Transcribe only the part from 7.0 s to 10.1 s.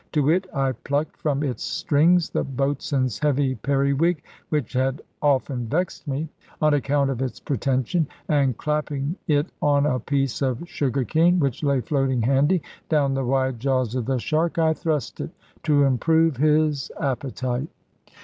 of its pretension), and clapping it on a